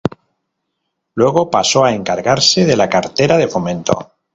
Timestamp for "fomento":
3.47-4.13